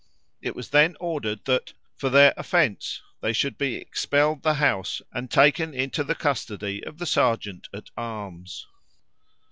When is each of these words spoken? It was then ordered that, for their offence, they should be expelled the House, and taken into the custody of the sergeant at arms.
It 0.41 0.55
was 0.55 0.71
then 0.71 0.97
ordered 0.99 1.45
that, 1.45 1.73
for 1.95 2.09
their 2.09 2.33
offence, 2.35 3.03
they 3.21 3.33
should 3.33 3.55
be 3.55 3.75
expelled 3.75 4.41
the 4.41 4.55
House, 4.55 4.99
and 5.13 5.29
taken 5.29 5.75
into 5.75 6.03
the 6.03 6.15
custody 6.15 6.83
of 6.83 6.97
the 6.97 7.05
sergeant 7.05 7.67
at 7.71 7.91
arms. 7.95 8.65